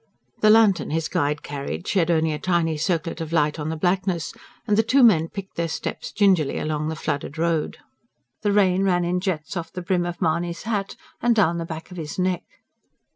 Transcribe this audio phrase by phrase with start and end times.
[0.41, 4.33] The lantern his guide carried shed only a tiny circlet of light on the blackness;
[4.65, 7.77] and the two men picked their steps gingerly along the flooded road.
[8.41, 11.91] The rain ran in jets off the brim of Mahony's hat, and down the back
[11.91, 12.41] of his neck.